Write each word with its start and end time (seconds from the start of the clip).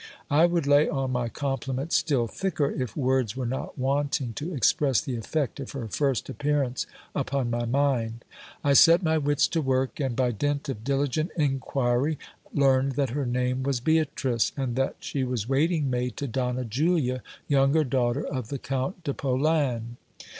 I 0.31 0.47
would 0.47 0.65
lay 0.65 0.89
on 0.89 1.11
my 1.11 1.29
compliment 1.29 1.93
still 1.93 2.25
thicker, 2.25 2.71
if 2.71 2.97
words 2.97 3.35
were 3.37 3.45
not 3.45 3.77
wanting 3.77 4.33
to 4.33 4.51
express 4.51 4.99
the 4.99 5.15
effect 5.15 5.59
of 5.59 5.73
her 5.73 5.87
first 5.87 6.27
appearance 6.27 6.87
upon 7.13 7.51
my 7.51 7.65
mind. 7.65 8.25
I 8.63 8.73
set 8.73 9.03
my 9.03 9.19
wits 9.19 9.47
to 9.49 9.61
work, 9.61 9.99
and 9.99 10.15
by 10.15 10.31
dint 10.31 10.67
of 10.69 10.83
diligent 10.83 11.29
inquiry, 11.37 12.17
learned 12.51 12.93
that 12.93 13.11
her 13.11 13.27
name 13.27 13.61
was 13.61 13.79
Beatrice, 13.79 14.51
and 14.57 14.75
that 14.75 14.95
she 15.01 15.23
p 15.23 15.35
waiting 15.47 15.87
maid 15.91 16.17
to 16.17 16.27
Donna 16.27 16.65
Julia, 16.65 17.21
younger 17.47 17.83
daughter 17.83 18.25
of 18.25 18.47
the 18.47 18.57
Count 18.57 19.03
de 19.03 19.13
Polan. 19.13 19.97